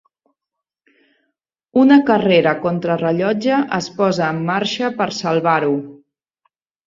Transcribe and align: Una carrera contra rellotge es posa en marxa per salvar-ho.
Una 1.81 1.97
carrera 2.07 2.53
contra 2.63 2.95
rellotge 3.03 3.59
es 3.79 3.91
posa 3.99 4.29
en 4.37 4.39
marxa 4.49 4.89
per 5.03 5.09
salvar-ho. 5.21 5.77